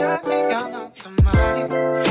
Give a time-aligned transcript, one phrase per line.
[0.00, 2.09] drop me, y'all not somebody.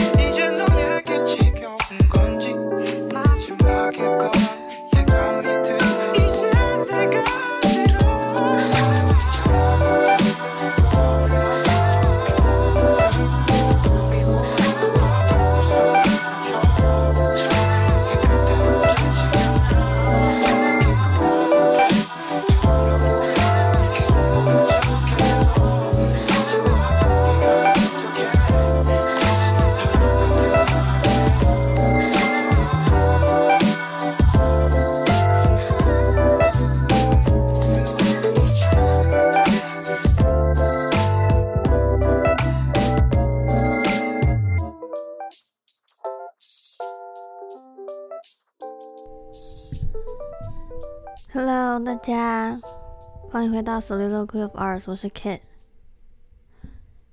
[53.49, 55.39] 迎回到 Soliloquy of Ours，我是 Kit。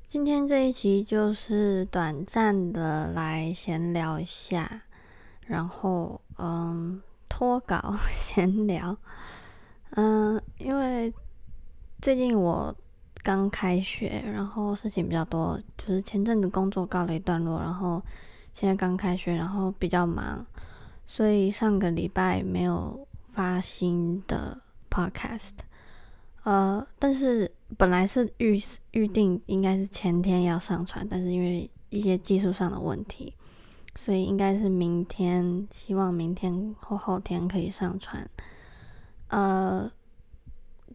[0.07, 4.83] 今天这一期就是短暂的来闲聊一下，
[5.47, 8.95] 然后嗯，脱稿 闲聊。
[9.93, 11.11] 嗯，因为
[12.03, 12.75] 最近我
[13.23, 18.03] 刚开学，然后事情比较多，就是前阵子工作告了一段落，然后
[18.53, 20.45] 现在刚开学，然后比较忙，
[21.07, 24.61] 所以上个礼拜没有发新的
[24.91, 25.53] podcast。
[26.47, 28.57] 呃，但是本来是预
[28.93, 33.35] 预定应该是前天要上传，但是因为一些技术上的问题，
[33.97, 38.31] 所以应该是明天，希望明天或后天可以上传。
[39.27, 39.91] 呃，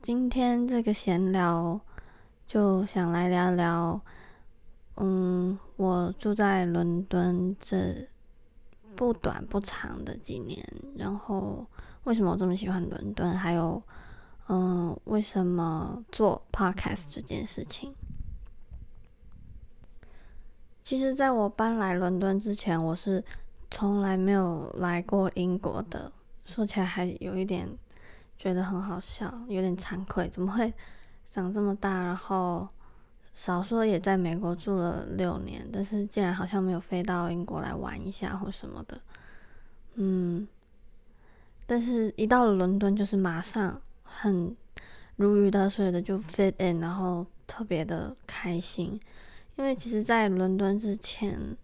[0.02, 1.78] 今天这个闲聊
[2.48, 4.00] 就想来聊聊，
[4.96, 8.08] 嗯，我住在伦敦这
[8.96, 11.68] 不短不长的几年，然后
[12.06, 13.84] 为什么我这么喜欢伦敦，还有，
[14.54, 17.96] 嗯，为什么做 podcast 这件事情。
[20.84, 23.24] 其实，在我搬来伦敦之前，我是
[23.70, 26.12] 从来没有来过英国的，
[26.44, 27.68] 说起来还有一点。
[28.38, 30.74] 觉得很好笑，有点惭愧，怎么会
[31.24, 32.02] 长这么大？
[32.02, 32.68] 然后
[33.36, 39.00] 少说也在美国住了六年，但是竟然好像没有飞到英国来玩一下或什么的。
[39.94, 40.48] 嗯，
[41.68, 43.80] 但是一到了伦敦，就是马上
[44.12, 44.56] 很
[45.16, 49.00] 如鱼得水的就 fit in，然后特别的开心。
[49.56, 51.58] 因为其实，在伦敦之前，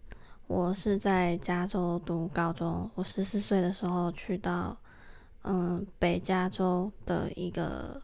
[0.46, 4.76] 我是在加州读高中，我十四岁的时候去到。
[5.44, 8.02] 嗯，北加州的一个，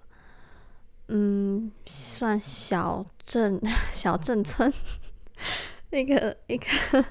[1.09, 3.61] 嗯，算小镇
[3.93, 4.73] 小镇村，
[5.91, 7.05] 那个一个，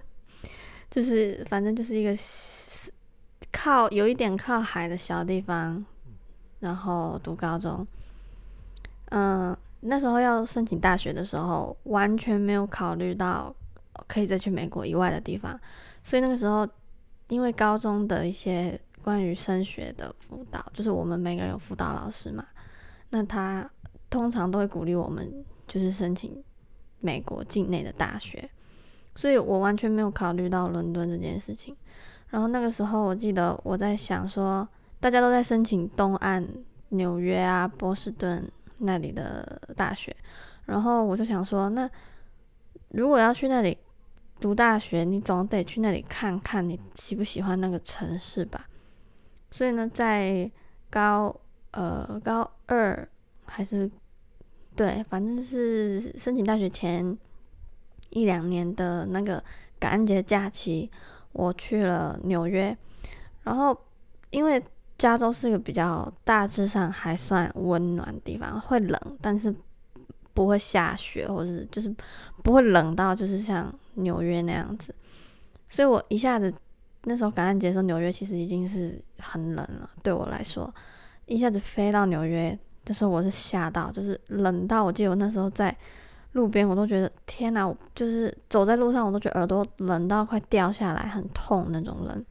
[0.90, 2.16] 就是反正就是一个
[3.52, 5.86] 靠有一点靠海的小地方，
[6.64, 7.86] 然后读高中。
[9.12, 13.54] 嗯，那时候要申请大学的时候，完全没有考虑到
[14.08, 15.60] 可以再去美国以外的地方，
[16.02, 16.68] 所以那个时候
[17.28, 18.80] 因为高中的一些。
[19.04, 22.46] 关于升学的辅导，就是我们每个人有辅导老师嘛，
[23.10, 23.70] 那他
[24.10, 26.42] 通常都会鼓励我们，就是申请
[27.02, 28.50] 美国境内的大学，
[29.14, 31.76] 所以我完全没有考虑到伦敦这件事情。
[32.30, 34.66] 然后那个时候，我记得我在想说，
[35.04, 36.48] 大家都在申请东岸
[36.92, 40.16] 纽约啊、波士顿那里的大学，
[40.64, 41.90] 然后我就想说，那
[42.88, 43.78] 如果要去那里
[44.40, 48.70] 读大学，你总得去那里看看你喜不喜欢那个城市吧。
[49.52, 50.50] 所以呢，在
[50.90, 51.36] 高
[51.72, 53.06] 呃高二
[53.44, 53.92] 还是
[54.74, 57.18] 对，反正是申请大学前
[58.12, 59.44] 一两年的那个
[59.78, 60.90] 感恩节假期，
[61.34, 62.78] 我去了纽约。
[63.44, 63.78] 然后
[64.30, 64.64] 因为
[65.04, 69.54] 加州是一个比较大致上还算温暖的地方，会冷，但是
[70.34, 71.94] 不会下雪，或者就是
[72.42, 74.96] 不会冷到就是像纽约那样子。
[75.68, 76.54] 所以我一下子。
[77.06, 79.90] 那时候感恩节的时候，纽约其实已经是很冷了。
[80.02, 80.74] 对我来说，
[81.26, 85.76] 一下子飞到纽约的时候，我是吓到，就是冷到我记得我那时候在
[86.32, 87.70] 路边，我都觉得天哪！
[87.94, 92.26] 就是走在路上，我都觉得耳朵冷到快掉下来，很痛那种冷。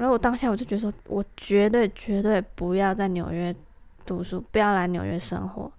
[0.00, 3.54] 然后我当下我就觉得说，我绝对绝对不要在纽约
[4.04, 5.70] 读书，不要来纽约生活。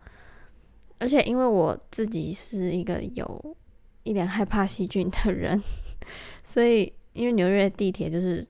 [1.00, 3.58] 而且因为我自己是一个有
[4.04, 5.62] 一点害怕细菌的人，
[6.44, 6.94] 所以。
[7.14, 8.48] 因为纽约地铁就是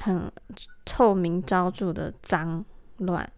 [0.00, 0.32] 很
[0.86, 2.64] 臭名昭著的脏
[2.96, 3.30] 乱，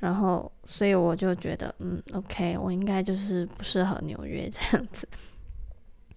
[0.00, 5.08] 然后所以我就觉得，嗯，OK，我应该就是不适合纽约这样子，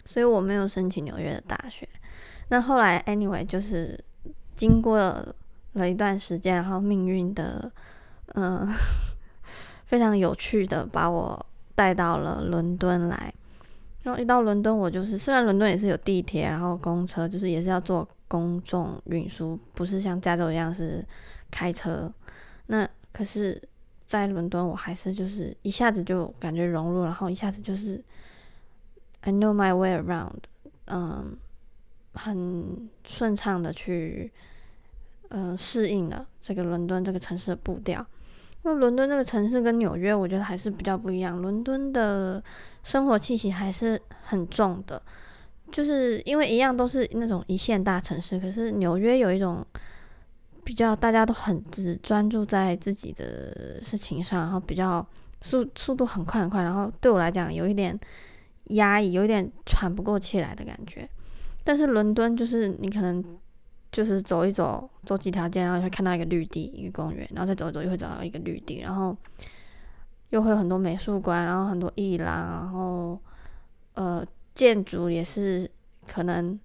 [0.03, 1.87] 所以我没有申请纽约的大学。
[2.49, 3.97] 那后来，anyway，就是
[4.55, 4.97] 经过
[5.73, 7.71] 了一段时间，然后命运的，
[8.35, 8.67] 嗯，
[9.85, 11.45] 非常有趣的把我
[11.75, 13.33] 带到了伦敦来。
[14.03, 21.05] 然后一到伦敦，我就是虽然伦敦也是有地铁，然后公车，就是也是要坐公众运输，不是像加州一样是
[21.49, 22.11] 开车。
[22.67, 23.61] 那可是，
[24.03, 28.03] 在伦敦，我还是就是一下子就感觉融入，然后一下子就是
[29.21, 30.39] I know my way around，
[30.87, 31.37] 嗯，
[32.13, 34.31] 很顺畅的去
[35.29, 38.05] 嗯适应了这个伦敦这个城市的步调。
[38.65, 41.41] 那伦敦这个城市跟纽约，我觉得还是比较不一样。
[41.41, 42.41] 伦敦的
[42.81, 45.01] 生活气息还是很重的，
[45.69, 49.65] 就是因为一样都是那种一线大城市，可是纽约有一种
[50.63, 55.05] 比较大家都很只专注在自己的事情上，然后比较
[55.41, 57.99] 速速度很快很快，然后对我来讲有一点
[58.67, 61.09] 压抑，有一点喘不过气来的感觉。
[61.63, 63.23] 但是伦敦就是你可能
[63.91, 69.15] 就是走一走，走几条街，然后会看到一个绿地，一个公园，然后再走一走又会找到一个绿地，然后
[70.29, 73.19] 又会有很多美术馆，然后很多艺廊，然后
[73.93, 74.25] 呃
[74.55, 75.69] 建筑也是
[76.07, 76.59] 可能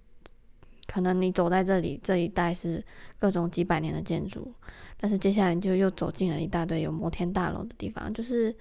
[0.87, 2.83] 可能你走在这里这一带是
[3.19, 4.51] 各种几百年的建筑，
[4.99, 8.53] 但是接下来你就又走进了一大堆有摩天大楼的地方，就是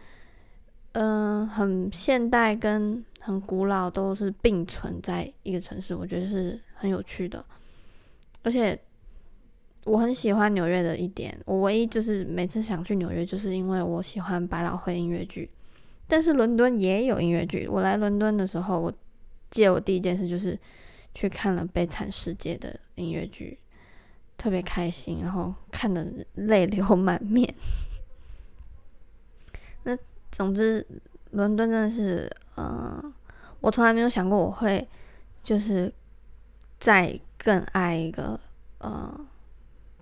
[0.93, 7.45] 嗯很现代跟很古老都是并存在一个城市，我觉得是很有趣的。
[8.43, 8.79] 而且
[9.85, 15.51] 我很喜欢纽约的一点，我唯一就是每次想去纽约，就是因为我喜欢百老汇音乐剧。
[16.07, 17.69] 但是伦敦也有音乐剧。
[17.69, 18.93] 我来伦敦的时候，我
[19.51, 20.59] 记得我第一件事就是
[21.15, 23.59] 去看了《悲惨世界》的音乐剧，
[24.39, 27.55] 特别开心，然后看的泪流满面。
[29.85, 29.97] 那
[30.31, 30.87] 总之，
[31.31, 33.13] 伦敦真的是，嗯，
[33.61, 34.89] 我从来没有想过我会
[35.43, 35.93] 就是
[36.79, 37.19] 在。
[37.41, 38.39] 更爱一个
[38.79, 39.09] 呃，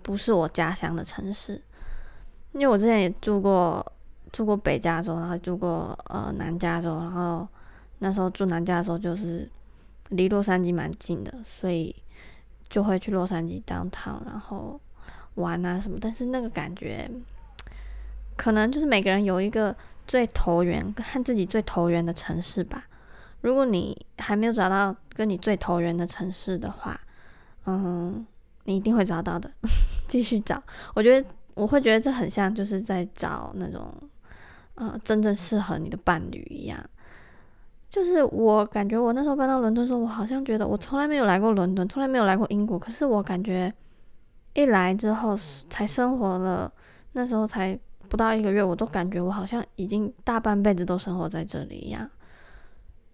[0.01, 1.61] 不是我家乡的城市，
[2.51, 3.93] 因为我之前也住过
[4.31, 7.47] 住过北加州，然后住过呃南加州，然后
[7.99, 9.47] 那时候住南加州就是
[10.09, 11.95] 离洛杉矶蛮近的，所以
[12.67, 14.81] 就会去洛杉矶当趟，然后
[15.35, 15.99] 玩啊什么。
[16.01, 17.09] 但是那个感觉，
[18.37, 19.75] 可能就是每个人有一个
[20.07, 22.85] 最投缘和自己最投缘的城市吧。
[23.41, 26.99] 如果你还没有找到跟你最投缘的城市的话，
[27.65, 28.25] 嗯，
[28.63, 29.51] 你一定会找到的。
[30.07, 30.61] 继续找，
[30.95, 33.93] 我觉得我会觉得这很像就是在找那种
[34.75, 36.79] 呃真正适合你的伴侣一样。
[37.89, 42.77] 就是我感觉我那时候搬到伦敦的时候，我好像觉得我从来没有来过伦敦，从来没有来过英国。
[42.77, 43.73] 可是我感觉
[44.53, 45.37] 一来之后
[45.69, 46.71] 才生活了，
[47.13, 47.77] 那时候才
[48.09, 52.09] 不到一个月，我都感觉我好像已经大半辈子都生活在这里一样，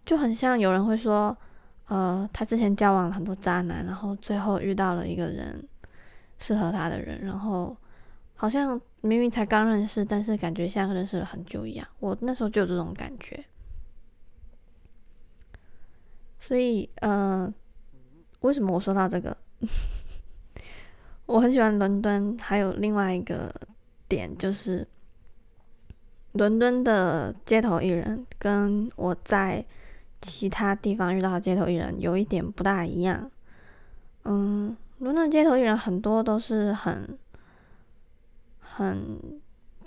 [0.05, 1.35] 就很像有人会说。
[1.87, 5.67] 呃，他之前交往了很多渣男，然后最后遇到了一个人
[6.39, 7.75] 适合他的人，然后
[8.35, 11.85] 好像明明才刚认识，但是感觉像认识了很久一样。
[11.99, 13.43] 我那时候就有这种感觉，
[16.39, 17.53] 所以呃，
[18.39, 19.37] 为什么我说到这个？
[21.27, 23.53] 我很喜欢伦敦，还有另外一个
[24.13, 24.87] 点就是
[26.33, 29.65] 伦敦的街头艺人跟我在。
[30.25, 33.29] 其他地方遇到的街头艺人有一点不大一样，
[34.23, 37.19] 嗯，伦敦街头艺人很多都是很
[38.61, 39.19] 很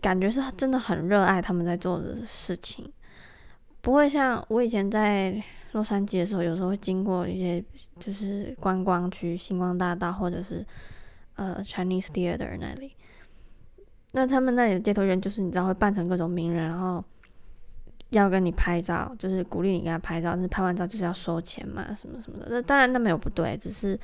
[0.03, 2.93] 感觉是真的很热爱他们在做的事情，
[3.81, 5.43] 不会像我以前在
[5.73, 7.65] 洛杉矶的时候，有时候会经过一些
[7.99, 10.63] 就是观光区，星光大道或者是
[11.37, 12.93] 呃 Chinese Theater 那里，
[14.13, 17.05] 那他们那里的街头艺人就是你知道会扮成各种名人，然后。
[18.11, 22.47] 要跟你拍照，就是鼓励你跟他拍照，但是拍完照就是要收钱嘛，什么什么的。
[22.49, 23.99] 那当然那没有不对，只是，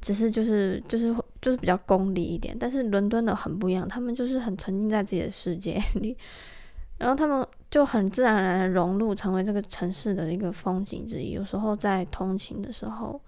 [0.00, 2.56] 只是就是就是就是比较功利一点。
[2.58, 6.16] 但是伦敦的很不一样，他们就是很沉浸在自己的世界里，
[6.98, 11.32] 然后他们就很自然而然的融入，成为这个城市的一个风景之一。
[11.32, 13.20] 有时候在通勤的时候，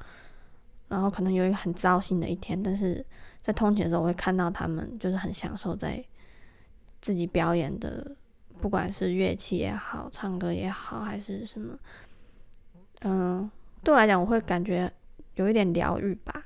[0.87, 3.05] 然后可能有一个很糟心的一天，但是
[3.40, 6.04] 在通勤的时候，我会看到他们就是很享受在
[7.00, 8.16] 自己表演的。
[8.61, 11.78] 不管是乐器也好，唱歌也好，还是什么，
[13.02, 13.49] 嗯，
[13.85, 14.92] 对我来讲，我会感觉
[15.37, 16.45] 有一点疗愈吧，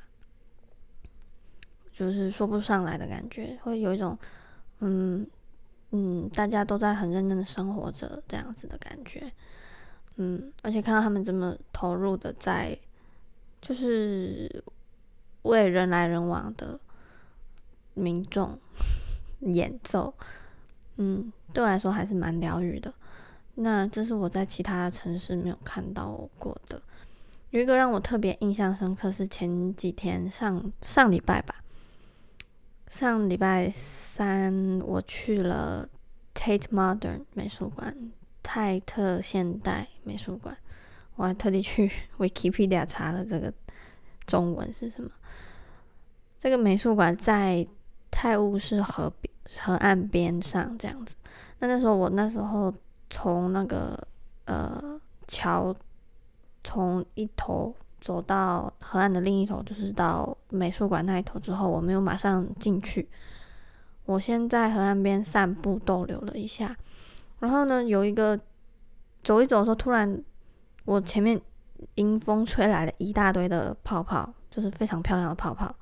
[1.90, 4.18] 就是说不上来的感觉，会有一种，
[4.80, 5.26] 嗯
[5.92, 9.32] 嗯，大家都在很认真的生活着这样子的感觉，
[10.16, 12.78] 嗯，而且看到他们这么投入的在，
[13.62, 14.62] 就是
[15.42, 16.78] 为人来人往的
[17.94, 18.58] 民众
[19.40, 20.14] 演奏。
[20.96, 22.92] 嗯，对我来说还是蛮疗愈的。
[23.54, 26.80] 那这是我在其他城市没有看到过的。
[27.50, 31.56] 有一个让我特别印象深刻是前几天上上礼拜吧，
[32.88, 35.86] 上礼拜三我去了
[36.34, 37.94] Tate Modern 美术馆，
[38.42, 40.56] 泰特现代美术馆。
[41.16, 43.52] 我还特地去 Wikipedia 查了这个
[44.24, 45.10] 中文是什么。
[46.42, 47.64] 这个美术馆在
[48.10, 49.32] 泰晤士河边。
[49.60, 51.14] 河岸边上这样子，
[51.58, 52.72] 那那时候我那时候
[53.10, 53.98] 从那个
[54.44, 55.74] 呃桥
[56.62, 63.08] 从一头走到河岸的另一头，就是到美术馆那一头之后，我没有马上进去，
[64.04, 66.76] 我先在河岸边散步逗留了一下，
[67.40, 68.38] 然后呢，有一个
[69.24, 70.22] 走一走的时候，突然
[70.84, 71.38] 我前面
[71.96, 75.74] 迎风吹来了一大堆的泡泡，就是非常漂亮的泡泡，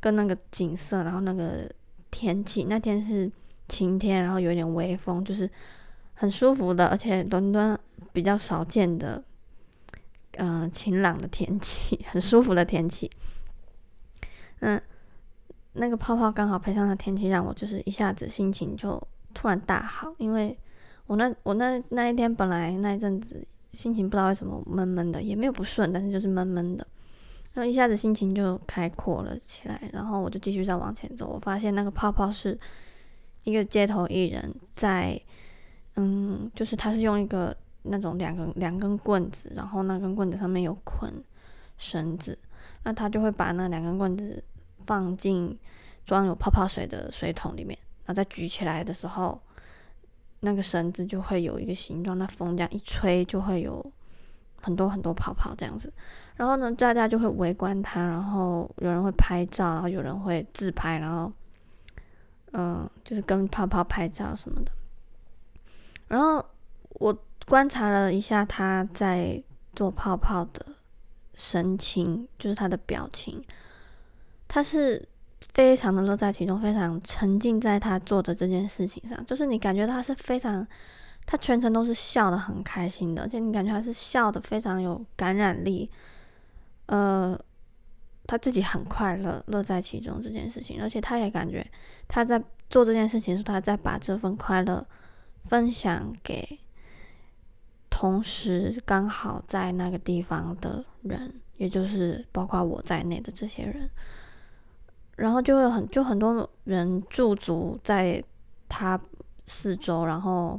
[0.00, 1.70] 跟那个景色，然后那个。
[2.10, 3.30] 天气那天是
[3.68, 5.48] 晴天，然后有点微风，就是
[6.14, 7.78] 很舒服的，而且伦敦
[8.14, 9.22] 比较少见的，
[10.38, 13.10] 嗯，晴朗的天气， 很舒服的天气。
[14.60, 14.80] 那
[15.74, 19.00] 那个泡泡刚好配上的天气，让我就是一下子心情就
[19.34, 20.58] 突然大好，因为
[21.06, 26.86] 我那我那那一天本来那一阵子心情不知道为什么闷闷的，也没有不顺，但是就是闷闷的，
[27.58, 32.56] 然后一下子心情就开阔了起来，然后我就继续再往前走，我发现那个泡泡是
[33.42, 35.20] 一个街头艺人，在
[35.96, 41.12] 嗯，就是他是用一个那种两根两根棍子，然后那根棍子上面有捆
[41.76, 42.38] 绳子，
[42.84, 44.44] 那他就会把那两根棍子。
[44.86, 45.54] 放进
[46.06, 49.38] 装有泡泡水的水桶里面，然后再举起来的时候，
[50.40, 52.16] 那个绳子就会有一个形状。
[52.16, 53.84] 那风这样一吹，就会有
[54.60, 55.92] 很多很多泡泡这样子。
[56.36, 61.32] 然后呢，大家就会围观他，然后有人会拍照，然后有人会自拍，然后
[62.52, 64.70] 嗯，就是跟泡泡拍照什么的。
[66.06, 66.44] 然后
[66.90, 69.42] 我观察了一下他在
[69.74, 70.64] 做泡泡的
[71.34, 73.42] 神情，就是他的表情。
[74.46, 75.06] 他是
[75.40, 79.26] 非常的乐在其中，非常沉浸在他做的这件事情上。
[79.26, 80.66] 就是你感觉他是非常，
[81.30, 85.90] 他全程都是笑的很开心的，而且你感觉他是笑的非常有感染力。
[86.86, 87.38] 呃，
[88.26, 91.70] 他自己很快乐，乐在其中这件事情，而且他也感觉
[92.08, 94.86] 他在做这件事情时，他在把这份快乐
[95.44, 96.58] 分享给
[97.90, 103.90] 同时刚好在那个地方的人，也就是包括我在内的这些人。
[105.16, 108.24] 然后就会很就很多人驻足在
[108.66, 108.98] 他
[109.46, 110.58] 四周，然后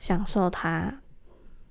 [0.00, 1.00] 享受他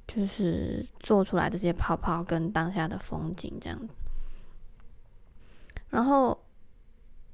[0.08, 3.78] 就是做出来这些泡泡跟当下的风景这样。
[5.90, 6.42] 然后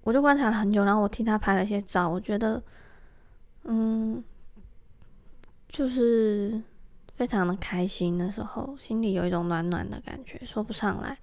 [0.02, 2.64] 我就观察了很久，然后我替他拍了一些照，我觉得
[3.66, 4.24] 嗯，
[5.68, 6.60] 就是
[7.12, 8.18] 非常的开心。
[8.18, 11.20] 那时候心里有一种暖暖的感觉，说不上来，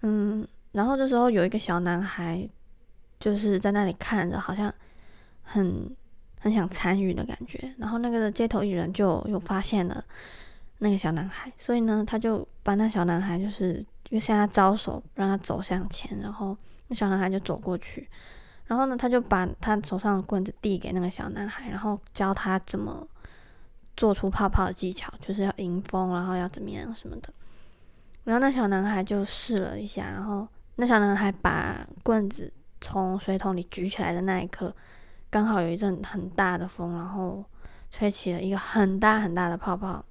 [0.00, 0.48] 嗯。
[0.72, 2.50] 然后这时候有一个小男孩，
[3.20, 4.74] 就是在那里看着，好像
[5.40, 5.94] 很
[6.44, 7.74] 很想参与的感觉。
[7.78, 10.04] 然后那个街头艺人就有发现了
[10.78, 16.20] 那个小男孩，所以呢，他就把那小男孩就是就向他招手，让他走向前。
[16.20, 16.54] 然后
[16.88, 18.06] 那小男孩就走过去，
[18.66, 23.08] 然后呢，他就把他手上的棍子递给那个小男孩，然后教他怎么
[23.96, 27.32] 做出泡泡的技巧，就是要迎风，然后要怎么样什么的。
[28.24, 30.46] 然后那小男孩就试了一下，然后。
[30.76, 34.74] 那小男孩把棍子从水桶里举起来的那一刻，
[35.34, 37.44] 刚好有一阵很大的风，然后
[37.90, 40.04] 吹起了一个很大很大的泡泡。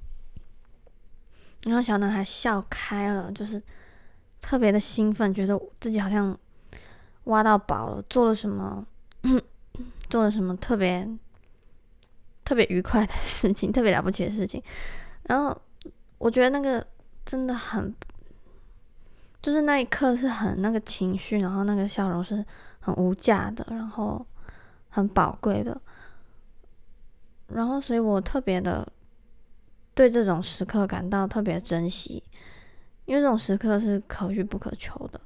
[1.62, 3.64] 然后小男孩笑开了，就是
[4.42, 6.38] 特别的兴奋，觉得自己好像
[7.24, 8.86] 挖到宝了，做了什么，
[10.12, 11.08] 做了什么特别
[12.44, 14.62] 特别愉快的事情，特别了不起的事情。
[15.22, 15.58] 然后
[16.18, 16.86] 我觉得那个
[17.24, 17.96] 真的很。
[19.42, 22.46] 就是那一刻是很那个情绪，然后那个笑容是
[22.82, 24.26] 很无价的，然后
[24.94, 25.82] 很宝贵的，
[27.48, 28.88] 然后所以我特别的
[29.96, 32.24] 对这种时刻感到特别珍惜，
[33.06, 35.20] 因为这种时刻是可遇不可求的。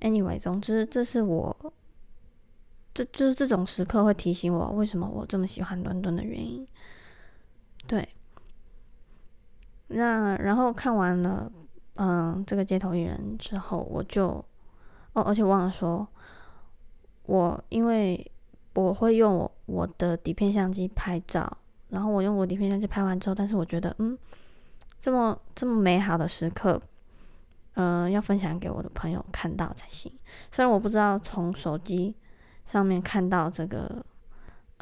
[0.00, 1.72] Anyway，总之这是我，
[2.92, 6.68] 这就是这种时刻会提醒我为什么我这么喜欢伦敦的原因。
[7.86, 8.06] 对，
[9.88, 11.50] 那然后看完了。
[11.96, 14.44] 嗯，这个街头艺人之后，我就
[15.12, 16.08] 哦，而且忘了说，
[17.22, 18.32] 我因为
[18.74, 21.56] 我会用我我的底片相机拍照，
[21.88, 24.18] 然后我用我底片相机拍完之后，但是我觉得，嗯，
[25.00, 26.80] 这么这么美好的时刻，
[27.74, 30.12] 嗯，要分享给我的朋友看到才行。
[30.52, 32.14] 虽然我不知道从手机
[32.66, 34.04] 上面看到这个，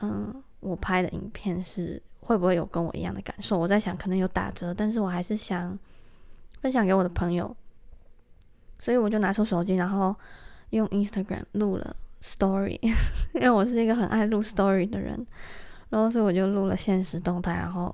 [0.03, 5.79] 嗯，我拍的影片是会不会有跟我一样的感受，我在想可能有打折，但是我还是想。
[6.61, 7.57] 分享给我的朋友，
[8.79, 10.15] 所以我就拿出手机，然后
[10.71, 12.79] 用 Instagram 录了 Story，
[13.35, 15.27] 因为我是一个很爱录 Story 的人，
[15.91, 17.93] 然后所以我就录了现实动态，然后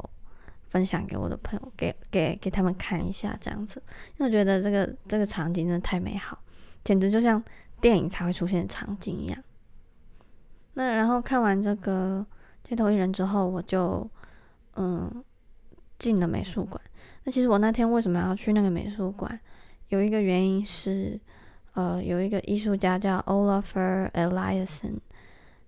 [0.66, 3.82] 分享给我的朋友，给给给他们看一下这样子，
[4.18, 6.38] 因为我觉得这个这个场景真的太美好，
[6.85, 7.42] 简直就像
[7.80, 9.42] 电影才会出现的场景一样。
[10.75, 12.25] 那然后看完这个
[12.62, 14.08] 街头艺人之后，我就
[14.76, 15.25] 嗯
[15.99, 16.80] 进了美术馆。
[17.25, 19.40] 那其实我那天为什么要去那个美术馆？
[19.88, 21.18] 有一个原因是，
[21.75, 24.98] 呃，有一个艺术家叫 Olafur Eliasson，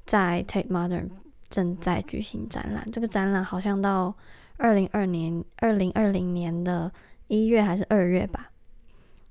[0.04, 1.09] 在 Tate Modern
[1.49, 2.88] 正在举行展览。
[2.90, 4.14] 这个展览好像到
[4.57, 6.92] 二零二年、二零二零年的
[7.28, 8.50] 一月还是二月吧。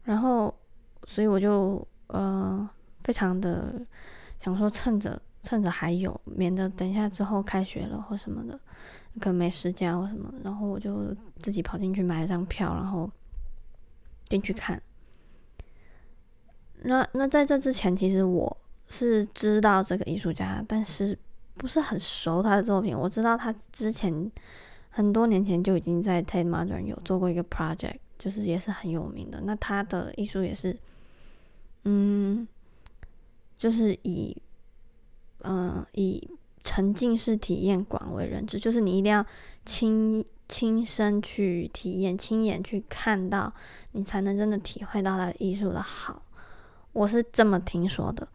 [0.04, 0.54] 然后，
[1.06, 2.70] 所以我就呃，
[3.04, 3.86] 非常的
[4.40, 8.60] 想说，趁着趁着还有，免得等一下之后开学了或什么的。
[9.20, 13.10] 可能没时间或什么，然后我就自己跑进去买了张票，然后
[14.30, 14.82] 进去看。
[16.84, 18.58] 那那在这之前，其实我
[18.88, 21.18] 是知道这个艺术家，但是
[21.56, 22.98] 不是很熟他的作品。
[22.98, 24.32] 我知道他之前
[24.90, 29.42] 很多年前就已经在 Tate Modern 有做过一个 project，就是也是很有名的。
[29.42, 30.78] 那他的艺术也是，
[31.84, 32.48] 嗯，
[33.58, 34.36] 就是以，
[35.44, 36.30] 嗯，以
[36.64, 39.26] 沉浸式体验广为人知，就是你一定要
[39.66, 43.54] 亲亲身去体验、亲眼去看到，
[43.92, 46.22] 你才能真的体会到他的艺术的好。
[46.92, 48.28] 我是这么听说的，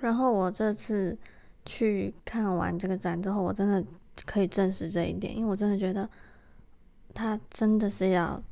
[0.00, 1.16] 然后我这次
[1.64, 3.84] 去看完这个展之后，我真的
[4.24, 6.08] 可以证实这一点，因为我真的觉得
[7.14, 8.42] 他真的是要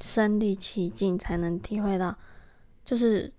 [0.00, 2.14] 身临其境才能体会到，
[2.84, 3.32] 就是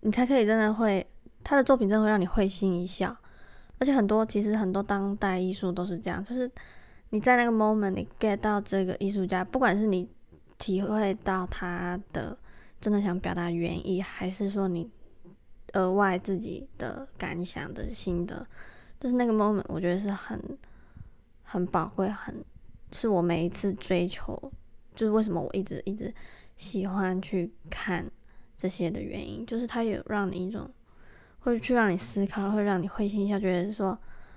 [0.00, 1.06] 你才可以真的会
[1.44, 3.14] 他的作品真的会让你会心一笑，
[3.78, 6.50] 而且很多其实很多当代艺术都是这样，就是
[7.10, 10.08] 你在那个 moment 你 get 到这个艺术家，不管是你
[10.56, 12.36] 体会到他的。
[12.82, 14.90] 真的想表达原意，还是说你
[15.74, 18.44] 额外自己的感想的心得？
[18.98, 20.58] 但是那个 moment 我觉得是很
[21.44, 22.44] 很宝贵，很
[22.90, 24.52] 是我每一次追求，
[24.96, 26.12] 就是为什么我一直一直
[26.56, 28.10] 喜欢去看
[28.56, 30.68] 这些的原因，就是它有让你一种
[31.38, 33.96] 会去让你思考，会让你会心一笑，觉得说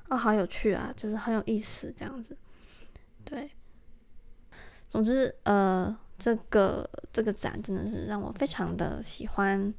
[0.10, 2.38] 哦好有趣啊，就是很有意思这样子。
[3.24, 3.50] 对，
[4.88, 5.98] 总之呃。
[6.18, 9.74] 这个这个展真的是让我非常的喜欢。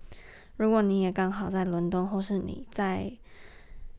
[0.57, 3.13] 如果你也刚好在伦敦，或是你在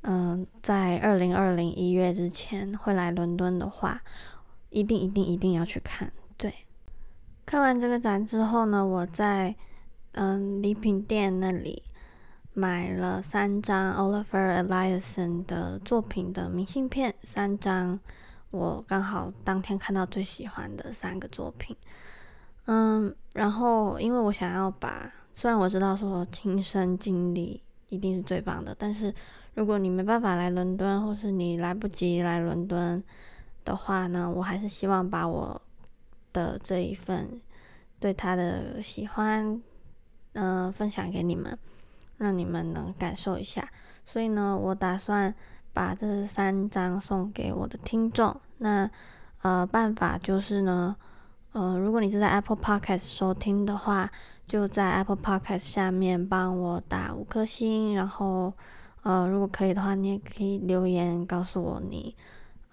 [0.02, 4.02] 嗯在二零二零一月之前会来伦敦的话，
[4.70, 6.12] 一定一定一定要去看。
[6.36, 6.54] 对，
[7.46, 9.56] 看完这个展之后呢，我在
[10.14, 11.84] 嗯礼品店那里
[12.54, 18.00] 买了三张 Oliver Eliason 的作品的明信片，三张
[18.50, 21.76] 我刚好当天看到最喜欢的三个作品。
[22.70, 29.14] 嗯，然后因为我想要把，虽然我知道说亲身经历一定是最棒的，但是
[29.54, 33.02] 如果你没办法来伦敦，或是你来不及来伦敦
[33.64, 35.62] 的话呢，我还是希望把我
[36.34, 37.40] 的这一份
[38.02, 39.62] 对他的喜欢，
[40.34, 41.58] 嗯，分享给你们，
[42.18, 43.66] 让你们能感受一下。
[44.04, 45.34] 所以呢，我打算
[45.72, 48.36] 把这三张送给我的听众。
[48.58, 48.92] 那
[49.42, 50.98] 呃，办法就是呢。
[51.54, 54.12] 呃，如果你是在 Apple Podcast 收听的话，
[54.46, 58.54] 就在 Apple Podcast 下面帮我打五颗星，然后
[59.02, 62.16] 呃，如果可以的话，你也可以留言告诉我你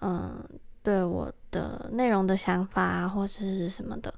[0.01, 0.43] 嗯
[0.83, 4.13] 对我的内容的想法啊，或者是什么的。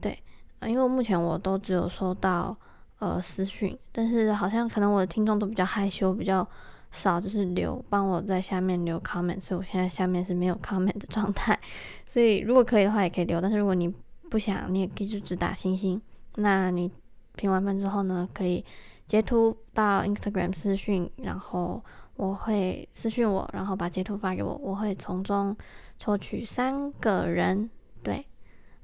[0.00, 0.22] 对，
[0.62, 2.56] 因为目前我都只有收到
[2.98, 6.46] 呃私讯，但是好像可能我的听众都比较害羞，比较。
[6.90, 11.58] 少就是留，帮我在下面留 comment，所以我现在下面是没有 comment 的状态。
[12.06, 13.40] 所以如果可以的话，也可以留。
[13.40, 13.92] 但是如果你
[14.30, 16.00] 不想，你也可以就只打星星。
[16.36, 16.90] 那你
[17.36, 18.64] 评完分之后呢，可以
[19.06, 21.84] 截图到 Instagram 私讯，然后
[22.16, 25.54] 我会私讯我，然后把截图发给我，我会从中
[25.98, 27.68] 抽取三个人。
[28.02, 28.26] 对，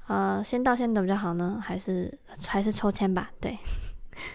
[0.09, 3.31] 呃，先到先得比较好呢，还是还是抽签吧？
[3.41, 3.59] 对。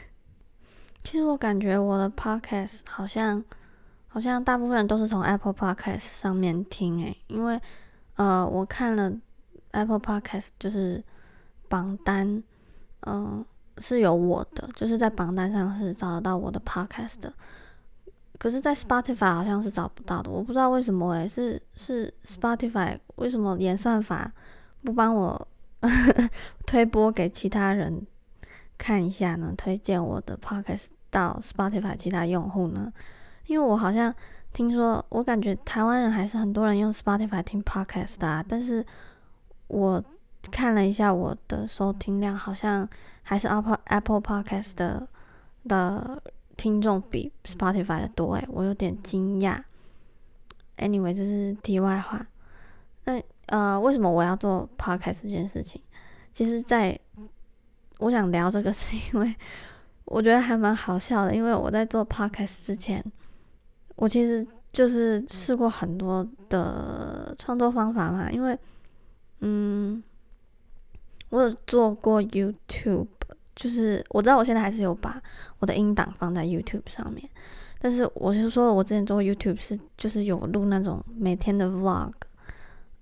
[1.04, 3.46] 其实我感觉我的 podcast 好像。
[4.10, 7.60] 好像大部分人都是从 Apple Podcast 上面听诶，因为
[8.15, 9.12] 呃，我看了
[9.72, 11.02] Apple Podcast 就是
[11.69, 12.43] 榜单，
[13.08, 13.45] 嗯，
[13.78, 17.32] 是有我的，就是在榜单上是找得到我的 Podcast 的，
[18.38, 24.32] 可是，在 Spotify 好像是找不到的，我不知道为什么诶，是是 Spotify 为什么演算法
[24.84, 25.48] 不帮我
[26.65, 28.06] 推播给其他人
[28.78, 29.54] 看一下呢？
[29.56, 32.91] 推荐我的 Podcast 到 Spotify 其他用户呢？
[33.50, 34.14] 因为我好像
[34.54, 38.86] 听说，我感觉台湾人还是很多人用 Spotify 听 Podcast 啊，但是
[39.68, 40.04] 我
[40.52, 42.88] 看了一下我的收听量，好像
[43.24, 45.08] 还是 Apple Apple Podcast 的
[45.68, 46.22] 的
[46.58, 49.64] 听众比 Spotify 的多诶，我有点惊讶。
[50.78, 52.24] Anyway，这是题外话。
[53.06, 55.82] 那呃，为什么我要做 Podcast 这件事情？
[56.32, 56.98] 其实，在
[57.98, 59.36] 我想聊这个，是因为
[60.06, 63.04] 我觉得还蛮好笑的，因为我在做 Podcast 之前。
[64.00, 68.58] 我其实就是试过很多的创作方法嘛，因为，
[69.42, 70.02] 嗯，
[71.28, 73.08] 我有做过 YouTube，
[73.54, 75.22] 就是我知道我现在还是有把
[75.60, 77.30] 我的音档放在 YouTube 上面，
[77.82, 82.14] 但是我是说，我之前做 YouTube 是就是有录那种每天的 Vlog，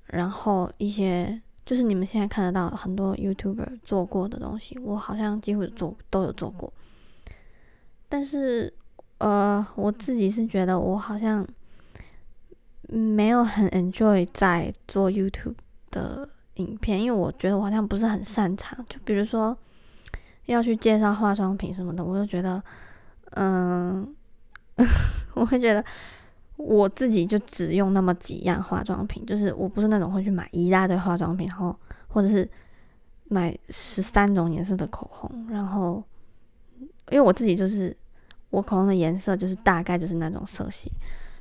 [0.07, 6.73] 然后一些就是你们现在看得到很多 YouTuber 做过的东西，我好像几乎做都有做过，
[8.09, 8.73] 但是。
[9.19, 11.45] 呃，我自己是觉得我好像
[12.87, 15.55] 没有很 enjoy 在做 YouTube
[15.91, 18.77] 的影片，因为我觉得我好像不是很擅长。
[18.87, 19.57] 就比如说
[20.45, 22.63] 要去介绍化妆品什么的，我就觉得，
[23.31, 24.07] 嗯，
[25.33, 25.83] 我会觉得
[26.55, 31.75] 我自己就只用那么几样化妆品，就是我不是那种会去买一大堆化妆品，然后
[32.07, 32.47] 或者是
[33.25, 36.03] 买十三种颜色的口红，然后
[37.09, 37.95] 因为我自己就是
[38.57, 40.91] 我口红的颜色就是大概就是那种色系，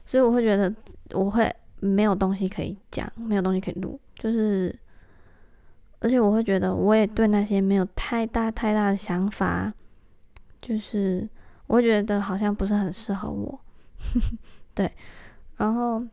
[0.05, 0.73] 所以我会觉得
[1.13, 1.51] 我会
[1.81, 4.79] 没有东西可以讲，没有东西可以录，就是。
[5.99, 9.73] 而且我会觉得，我也对那些没有太大太大的想法，
[10.61, 11.27] 就是
[11.67, 13.59] 我会觉得好像不是很适合我，
[14.75, 14.93] 对。
[15.57, 16.05] 然后，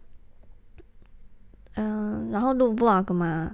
[1.75, 3.53] 嗯，然后录 vlog 嘛，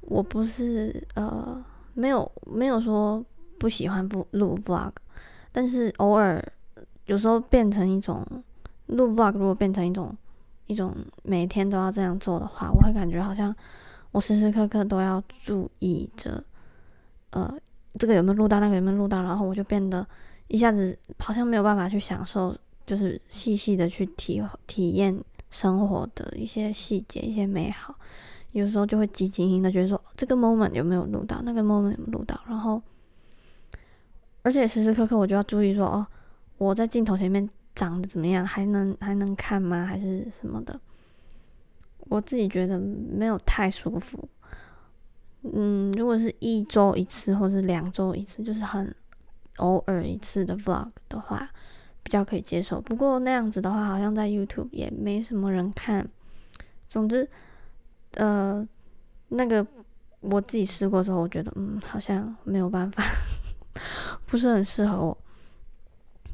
[0.00, 3.22] 我不是呃没有没有说
[3.58, 4.92] 不喜欢不录 vlog，
[5.52, 6.42] 但是偶尔
[7.06, 8.24] 有时候变成一种
[8.86, 10.16] 录 vlog，如果变成一种
[10.66, 13.54] 一种每天都要这样做的话，我会感觉好像。
[14.12, 16.42] 我时时刻刻都要注意着，
[17.30, 17.54] 呃，
[17.98, 20.06] 这个有没有录到，那个有没有录到，然后我就变得
[20.48, 27.94] 一下子好像没有办法去享受，就是细细的去体体验生活的一些细节、一些美好。
[28.52, 32.80] 有时候就会急急营的觉得说，这个 moment 有没有录到，那个 moment 有没有录到，然后，
[34.44, 36.06] 而且时时刻刻我就要注意说，哦，
[36.58, 40.80] 我在镜头前面长得怎么样，还能还能看吗，还是什么的。
[42.08, 44.28] 我自己觉得没有太舒服，
[45.42, 48.94] 嗯，如果是一周一次或者两周一次，就是很
[49.56, 51.50] 偶尔一次的 vlog 的话，
[52.04, 52.80] 比较可以接受。
[52.80, 56.08] 不过那样子的话，好像在 YouTube 也没什么人看。
[56.88, 57.28] 总之，
[58.14, 58.66] 呃，
[59.28, 59.66] 那个
[60.20, 63.02] 我自己试过之后，我觉得嗯，好像没有办法，
[64.26, 65.18] 不是很适合我。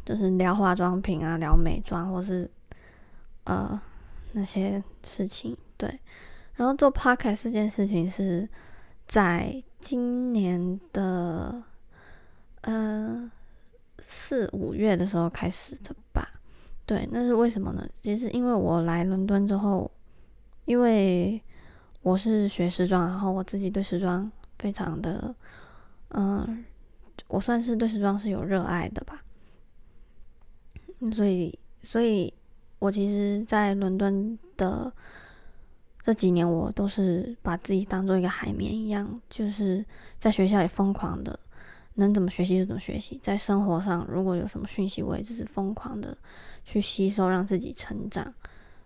[0.04, 2.50] 就是聊化妆品啊，聊美妆，或是
[3.44, 3.80] 呃。
[4.34, 6.00] 那些事情，对，
[6.54, 8.48] 然后做 podcast 这件事情是
[9.06, 11.62] 在今年的
[12.62, 13.30] 呃
[13.98, 16.26] 四五月的时候开始的吧？
[16.86, 17.86] 对，那是为什么呢？
[18.00, 19.90] 其实因为我来伦敦之后，
[20.64, 21.38] 因为
[22.00, 25.34] 我是学时装，然后我自己对时装非常的，
[26.08, 26.64] 嗯，
[27.28, 29.22] 我算是对时装是有热爱的吧，
[31.10, 32.32] 所以，所以。
[32.78, 34.92] 我其实，在伦敦的
[36.02, 39.86] 这几年，我都是把自己当做一个海绵一样，就是
[40.18, 41.38] 在学校里疯狂的，
[41.94, 43.20] 能怎么学习就怎么学习。
[43.22, 46.18] 在生活上，如果有什么讯息，我也就是疯狂的
[46.64, 48.34] 去吸收，让自己成长，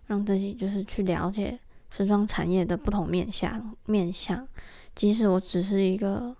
[0.05, 1.57] 让自己就是去了解
[1.89, 4.47] 时装产业的不同面向面向。
[4.93, 6.35] 即使我只是一个，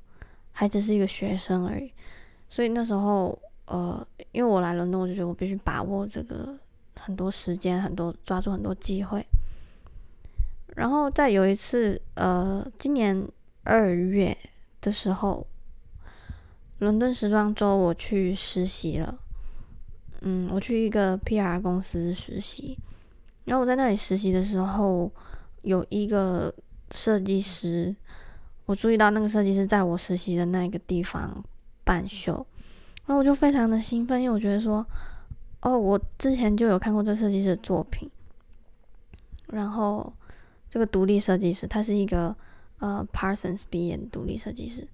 [0.52, 1.92] 还只是一个学生而已。
[2.48, 6.58] 所以那时候，呃，因为我来伦敦，我就觉得我必须把握这个。
[7.00, 9.24] 很多时间，很多抓住很多机会，
[10.76, 13.26] 然后再有一次，呃，今年
[13.64, 14.36] 二月
[14.82, 15.46] 的时候，
[16.80, 19.20] 伦敦时装周我去实习了，
[20.22, 22.78] 嗯，我去一个 PR 公司实习，
[23.46, 25.10] 然后我在那里实习的时候，
[25.62, 26.54] 有一个
[26.90, 27.96] 设计师，
[28.66, 31.46] 我注意到那个设计师在我实习的那个地方
[31.86, 32.46] 办秀，
[33.08, 34.86] 然后我就非常的兴奋，因为我觉得说。
[35.62, 38.08] 哦，我之前就有看过这设计师的作品，
[39.48, 40.14] 然后
[40.70, 42.34] 这个独立设计师，他是一个
[42.78, 44.88] 呃 Parsons 毕业的独立设计师，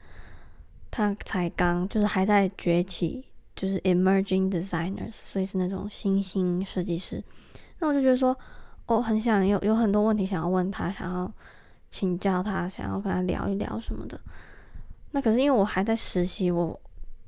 [0.89, 7.21] 他才刚就是还在崛起，就是 emerging designers，所以是那种新兴设计师。
[7.80, 8.36] 那我就觉得说，
[8.86, 11.32] 我很想有有很多问题想要问他，想要
[11.91, 14.19] 请教他，想要跟他聊一聊什么的。
[15.12, 16.80] 那可是因为我还在实习，我。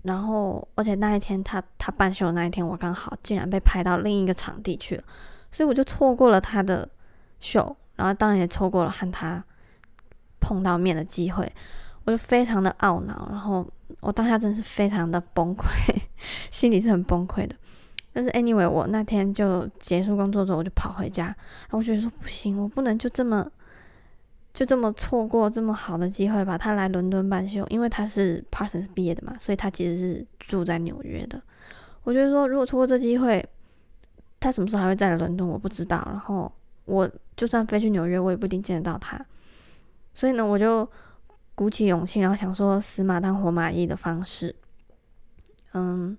[0.06, 5.04] 然后，而且那一天他他办秀那一天，我刚好竟然被拍到另一个场地去了，
[5.52, 6.88] 所以我就错过了他的
[7.40, 9.44] 秀，然后当然也错过了和他
[10.40, 11.52] 碰到面的机会，
[12.04, 13.66] 我就非常的懊恼，然后
[14.00, 15.66] 我当下真是非常的崩溃，
[16.52, 17.56] 心里是很崩溃的。
[18.14, 23.52] 但是 anyway，我那天就结束工作之后，我就跑回家，然后我觉得说不行，我不能就这么。
[24.56, 26.58] 就这么错过这么好的机会吧。
[26.58, 31.40] 他来伦敦办秀，因为他是 Parsons 毕业的嘛，所以他其实是住在纽约的。
[32.04, 33.46] 我觉得说，如果错过这机会，
[34.40, 36.02] 他什么时候还会再来伦敦，我不知道。
[36.10, 36.50] 然后
[36.86, 39.20] 我就算飞去纽约，我也不一定见得到他。
[40.14, 40.90] 所以呢，我就
[41.54, 44.56] 鼓起勇气，然后想说死马当活马医的方式，
[45.74, 46.18] 嗯，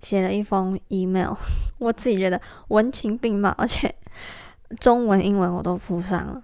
[0.00, 1.34] 写了一封 email。
[1.78, 3.94] 我自己觉得文情并茂，而且
[4.80, 6.42] 中文、英文我都附上了。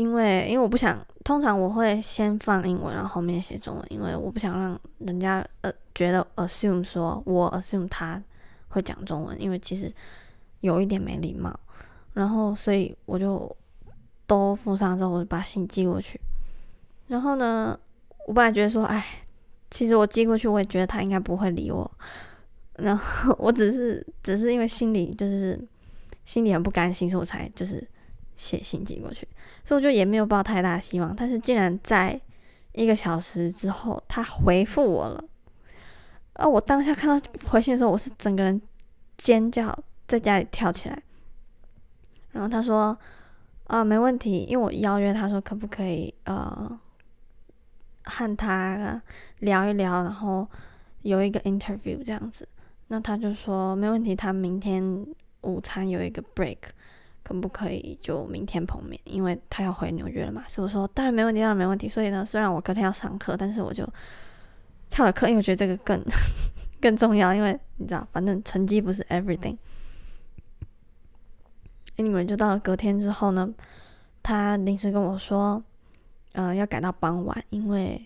[0.00, 8.22] 因为，因为我不想，通常我会先放英文，然后后面写中文，因为我不想让人家呃觉得 assume 说我 assume 他
[8.68, 9.92] 会讲中文，因为其实
[10.60, 11.54] 有一点没礼貌。
[12.14, 13.54] 然后，所以我就
[14.26, 16.18] 都附上之后，我就把信寄过去。
[17.08, 17.78] 然后呢，
[18.26, 19.04] 我本来觉得说，哎，
[19.70, 21.88] 其实我寄过去，我也觉得他应该不会理我。
[22.76, 25.60] 然后 我只是只是因为心里就是
[26.24, 27.86] 心里很不甘心，所以我才就是
[28.40, 29.28] 写信寄过去。
[29.62, 31.14] 所以我就也没有抱太大希望。
[31.14, 32.18] 但是竟然在
[32.72, 35.22] 一个小时之后，他回复我了。
[36.32, 36.48] 啊！
[36.48, 38.58] 我当下看到回信的时候，我是整个人
[39.18, 39.76] 尖叫，
[40.06, 41.02] 在家里跳起来。
[42.30, 42.96] 然后他说
[43.68, 46.80] ：“啊，没问题，因为我邀约他说可不可以呃
[48.04, 49.02] 和他
[49.40, 50.48] 聊一聊，然后
[51.02, 52.48] 有一个 interview 这样子。”
[52.88, 55.06] 那他就说没问题，他明天
[55.42, 56.58] 午餐有一个 break，
[57.34, 59.00] 可不可以就明天碰面？
[59.04, 60.44] 因为他要回纽约了嘛。
[60.48, 61.88] 所以我说当然没问题，当然没问题。
[61.88, 63.88] 所以呢，虽然我隔天要上课，但是我就。
[64.92, 66.02] 翘了课，因为我觉得这个更
[66.82, 69.56] 更重要，因为你知道，反正成绩不是 everything。
[71.94, 73.48] 你们就到了隔天之后呢，
[74.20, 75.62] 他临时跟我说，
[76.32, 78.04] 呃，要改到傍晚，因为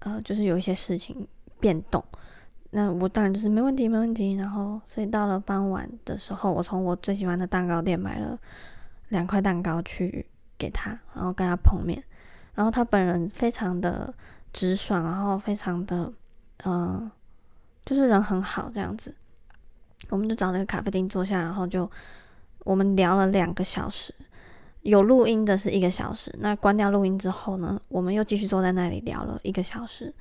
[0.00, 1.26] 呃，就是有一些事情
[1.58, 2.04] 变动。
[2.70, 4.34] 那我当然就是没问题，没问题。
[4.34, 8.38] 然后，所以到了傍晚的时候，我从我最喜欢的蛋糕店买了
[9.08, 10.26] 两块蛋糕去
[10.56, 12.02] 给他，然后跟他碰面。
[12.54, 14.14] 然后他本人非常的。
[14.50, 16.10] 直爽，然后非常的，
[16.64, 17.08] 嗯，
[17.84, 19.14] 就是人很好这样子。
[20.08, 21.88] 我们就找了个咖啡厅坐下，然后就
[22.60, 24.12] 我们聊了两个小时，
[24.80, 26.34] 有录音的是一个小时。
[26.40, 30.12] 那关掉录音之后呢，我们又继续坐在那里聊了一个小时，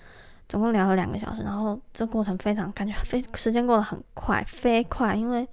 [0.47, 1.41] 总共聊了两个小时。
[1.41, 5.47] 然后这过程非常感觉非时间过得很快，飞快，因为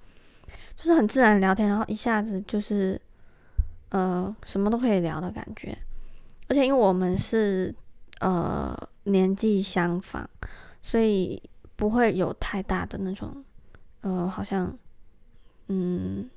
[0.75, 2.99] 就是很自然聊天，然后一下子就是
[3.89, 5.77] 呃什么都可以聊的感觉。
[6.47, 7.73] 而且因为我们是。
[8.21, 10.27] 呃，年纪相仿，
[10.81, 11.43] 所以
[11.75, 13.43] 不会有太大的那种，
[13.99, 14.73] 呃，好像，
[15.67, 16.27] 嗯，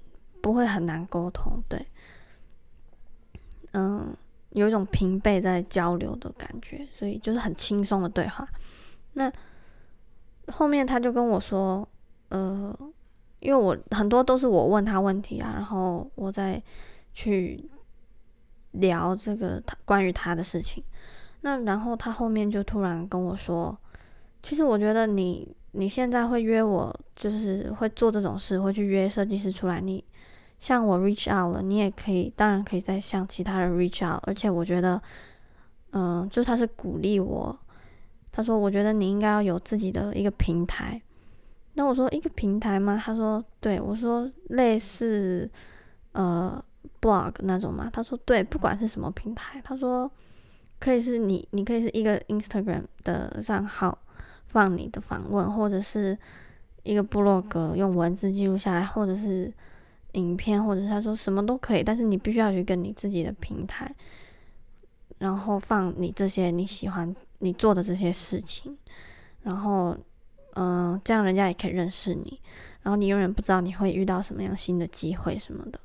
[0.43, 1.87] 不会很难沟通，对，
[3.75, 4.13] 嗯，
[4.51, 8.49] 有一种平辈在交流的感觉，所以就是很轻松的对话。
[9.13, 9.31] 那
[10.49, 11.87] 后面他就跟我说，
[12.31, 12.75] 呃，
[13.41, 16.63] 因为我很多都是我问他问题啊，然后我再
[17.13, 17.69] 去
[18.73, 20.83] 聊这个他关于他的事情。
[21.43, 23.77] 那然后他后面就突然跟我说
[24.43, 29.81] ：“其实我觉得你你现在会约我，就是会做这种事，会去约设计师出来。
[29.81, 30.03] 你
[30.59, 34.21] 像我 reach out 了，你也可以，当然可以再向其他人 reach out。
[34.27, 35.01] 而且我觉得，
[35.93, 37.59] 嗯，就他是鼓励我。
[38.31, 41.01] 他说，我觉得你应该要有自己的一个平台。
[41.75, 43.01] 那我说一个平台吗？
[43.03, 45.51] 他说，对我说类似
[46.13, 46.63] 呃
[47.01, 47.89] blog 那种嘛。
[47.93, 49.61] 他说，对，不管是什么平台。
[49.63, 50.11] 他说。
[50.81, 53.99] 可以是你，你可以是一个 Instagram 的账号
[54.47, 56.17] 放你的访问，或者是
[56.85, 59.53] 一个部落格用文字记录下来，或者是
[60.19, 63.95] 影片，或者是他说什么都可以，但是你必须要有一个你自己的平台，
[65.19, 68.77] 然后放你这些你喜欢你做的这些事情，
[69.43, 69.97] 然后
[70.55, 72.41] 嗯，这样人家也可以认识你，
[72.83, 75.81] 然后你永远不知道你会遇到什么样新的机会什么的。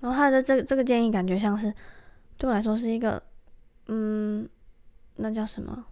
[0.00, 1.72] 然后他的这个这个建议感觉像是
[2.36, 3.22] 对我来说是一个。
[3.90, 4.46] 嗯，
[5.16, 5.86] 那叫什么？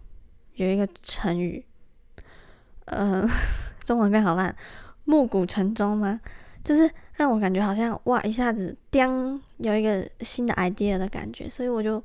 [0.53, 1.65] 有一个成语，
[2.85, 3.27] 呃，
[3.83, 4.55] 中文变好烂，
[5.03, 6.21] 暮鼓晨钟吗？
[6.67, 12.03] 就是让我感觉好像哇，一下子叮，有一个新的 idea 的感觉，所以我就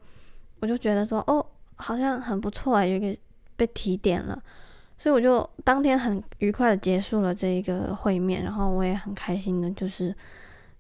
[0.60, 1.44] 我就觉得说，哦，
[1.74, 3.18] 好像很不错啊，有一个
[3.56, 4.40] 被提点了，
[4.96, 10.14] 所以我就当天很愉快的结束了这一个会面，然后我也很开心的，就是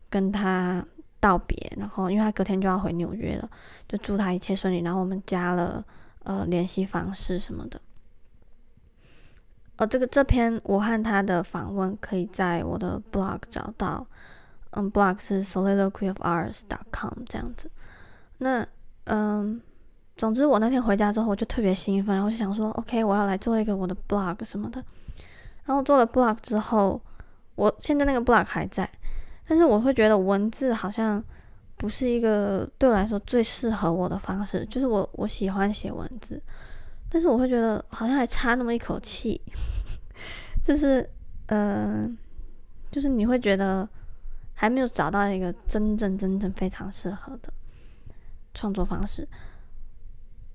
[0.08, 0.84] 跟他。
[1.22, 3.48] 道别，然后因为他隔天就要回纽约了，
[3.88, 4.80] 就祝他一切顺利。
[4.80, 5.84] 然后我们加了
[6.24, 7.80] 呃联系方式什么的。
[9.82, 14.06] 哦，这个这篇我和他的访问可以在我的 blog 找到，
[14.70, 17.68] 嗯，blog 是 soliloquyofours.com 这样子。
[18.38, 18.64] 那
[19.06, 19.60] 嗯，
[20.16, 24.80] 总之我那天回家之后我就特别兴奋，然后就想说，OK，我要来做一个我的 blog 什么的。
[25.64, 27.00] 然后做了 blog 之后，
[27.56, 28.88] 我现在那个 blog 还在。
[29.48, 31.20] 但是我会觉得文字好像
[31.76, 36.40] 不是一个对我来说最适合我的方式，就是我我喜欢写文字，
[37.12, 39.38] 但是我会觉得好像还差那么一口气，
[40.64, 41.06] 就是
[41.48, 42.08] 呃，
[42.90, 43.86] 就是你会觉得
[44.54, 47.52] 还没有找到一个真正真正非常适合的
[48.54, 49.28] 创作方式。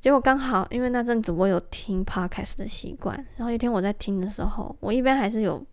[0.01, 5.63] 结果刚好因为那阵子我有听 podcast 的习惯，然后一天我在听的时候，我一边还是有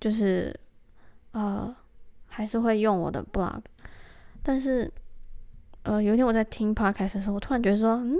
[0.00, 0.52] 就是
[1.30, 1.72] 呃。
[2.30, 3.62] 还是会用我的 blog，
[4.42, 4.88] 但是，
[5.82, 8.16] 呃，有一天我在听 podcast 的时候，我突然觉得说，嗯，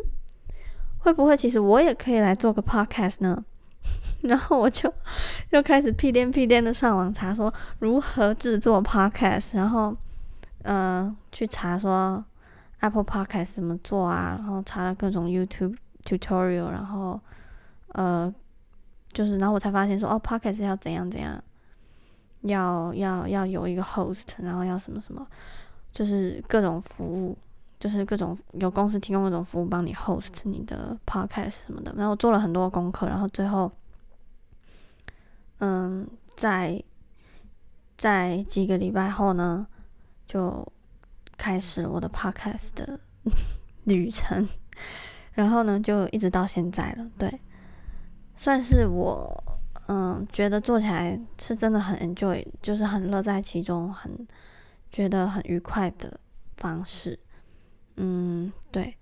[0.98, 3.44] 会不会其实我也可以来做个 podcast 呢？
[4.22, 4.92] 然后我就
[5.50, 9.96] 又开始屁颠屁颠的上网查说如何制作 podcast，然后，
[10.62, 12.22] 呃，去查说
[12.80, 17.18] Apple podcast 怎么做啊，然后查了各种 YouTube tutorial，然后，
[17.92, 18.32] 呃，
[19.12, 21.42] 就是然后我才发现说哦，podcast 要怎样怎样，
[22.42, 25.26] 要要要有一个 host，然后要什么什么，
[25.92, 27.38] 就是各种服务，
[27.78, 31.94] 就是各种有公司提供各种服务帮你 host 你的 podcast 什么的。
[31.96, 33.70] 然后我做了很多功课，然后最后，
[35.58, 36.82] 嗯，在
[37.96, 39.66] 在几个礼拜后呢，
[40.26, 40.66] 就
[41.36, 42.98] 开始我的 podcast 的
[43.84, 44.48] 旅程。
[45.32, 47.08] 然后呢，就一直到现在了。
[47.16, 47.40] 对，
[48.34, 54.26] 算是我嗯觉得做起来是真的很 enjoy，就是很乐在其中，很
[54.90, 56.18] 觉得很愉快的
[56.56, 57.16] 方式。
[57.98, 58.96] 嗯，对。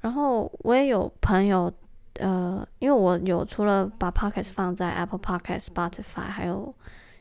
[0.00, 1.72] 然后我也有朋友，
[2.20, 6.74] 呃，因为我有除了把 podcast 放在 Apple Podcast、Spotify，还有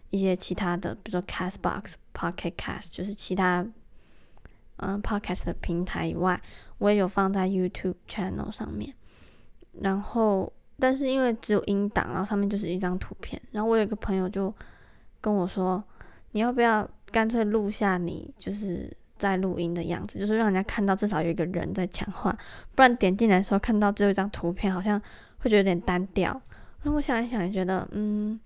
[0.10, 3.66] 一些其他的，比如说 Castbox、Pocket Cast，就是其他。
[4.78, 6.42] 嗯，podcast 的平台以外，
[6.80, 8.94] 我也有放在 YouTube channel 上面。
[9.80, 13.40] 然后，但是因为只有音档，然后上面就是一张图片。
[13.52, 14.54] 然后我有一个朋友就
[15.22, 15.82] 跟我说
[16.34, 18.92] ：“你要不要干脆录下你就是
[19.28, 22.38] 在录音的样子，就是让人家看到至少有一个人在讲话，
[22.76, 25.02] 不然点进来的时候看到只有一张图片，好像
[25.40, 26.42] 会觉得有点单调。”
[26.84, 28.40] 那我想一想，也觉得嗯。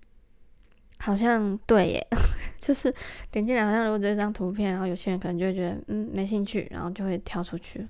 [1.00, 2.06] 好像对耶，
[2.58, 2.92] 就是
[3.30, 7.86] 点进来，好像如果只有一张图片，然后有些人可能就会觉得嗯没兴趣，然后就会跳出去。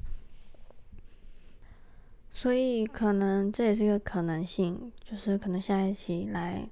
[2.30, 6.68] 所以可能这也是一个可能性，就是可能下一期来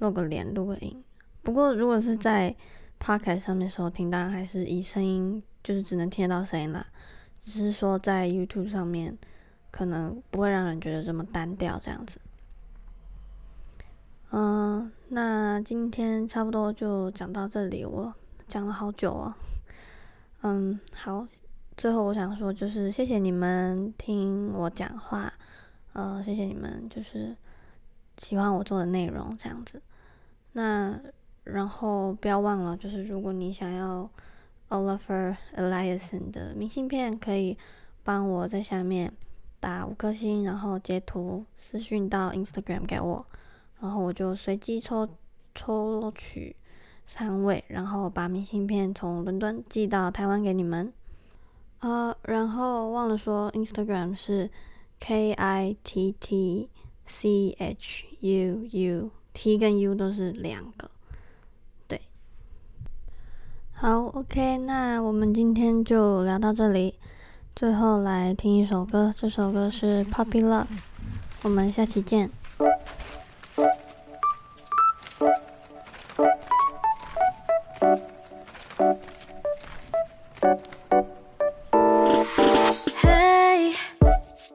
[0.00, 1.02] 露个脸、录个音。
[1.42, 2.54] 不过如果是在
[3.02, 6.86] Podcast 上面收听，当然还是以声音，就是只能听得到声音啦。
[7.42, 9.18] 只是说在 YouTube 上面，
[9.72, 12.20] 可能不会让人觉得这么单调这样子。
[14.30, 18.14] 嗯，那今天差不多就讲到这里，我
[18.46, 19.34] 讲了好久哦。
[20.42, 21.26] 嗯，好，
[21.76, 25.32] 最后我想说就是谢谢你们听我讲话，
[25.92, 27.36] 呃，谢谢你们就是
[28.18, 29.82] 喜欢我做的内容这样子。
[30.52, 31.00] 那
[31.44, 34.08] 然后不要忘了，就是如果你想要
[34.68, 37.58] Oliver Eliason 的明信片，可以
[38.04, 39.12] 帮我在下面
[39.60, 43.26] 打五颗星，然后截图私讯到 Instagram 给我。
[43.80, 45.08] 然后我就随机抽
[45.54, 46.54] 抽取
[47.06, 50.92] 三位，然后把明信片从伦敦寄到台湾给你们。
[51.80, 54.48] 呃，然后忘了说，Instagram 是
[55.00, 56.70] K I T T
[57.04, 60.88] C H U U，T 跟 U 都是两个。
[63.82, 66.94] 好，OK，那我们今天就聊到这里。
[67.56, 70.66] 最后来听一首歌，这首歌是 Puppy Love。
[71.42, 72.30] 我们下期见。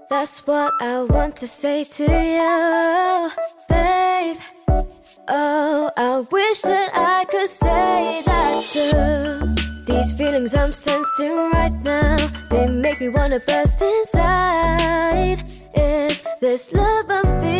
[0.09, 3.56] That's what I want to say to you.
[5.29, 9.83] Oh, I wish that I could say that too.
[9.83, 12.15] These feelings I'm sensing right now,
[12.49, 15.43] they make me wanna burst inside.
[15.75, 17.56] Is this love I'm feeling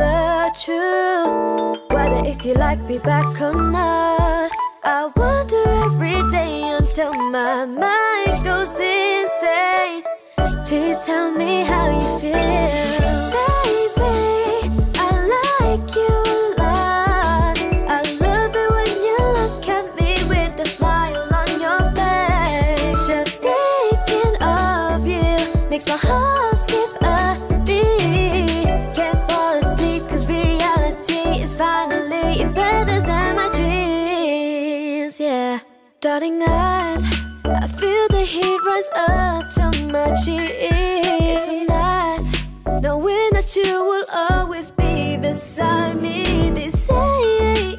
[0.00, 1.32] the truth.
[1.92, 4.50] Whether if you like me back or not.
[4.82, 10.04] I wonder every day until my mind goes insane.
[10.66, 12.89] Please tell me how you feel.
[40.24, 41.06] To is.
[41.22, 42.28] It's so nice
[42.82, 46.50] knowing that you will always be beside me.
[46.50, 47.76] They say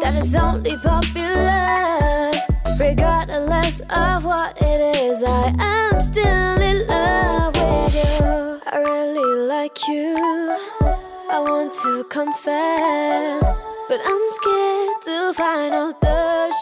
[0.00, 2.32] that it's only popular,
[2.78, 5.22] regardless of what it is.
[5.22, 8.60] I am still in love with you.
[8.66, 10.16] I really like you.
[11.30, 13.44] I want to confess,
[13.88, 16.54] but I'm scared to find out the